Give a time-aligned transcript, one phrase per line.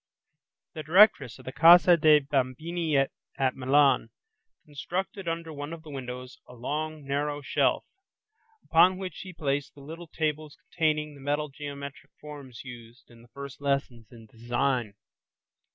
[0.73, 4.09] The Directress of the Casa dei Bambini at Milan
[4.65, 7.85] constructed under one of the windows a long, narrow shelf
[8.63, 13.27] upon which she placed the little tables containing the metal geometric forms used in the
[13.27, 14.95] first lessons in design.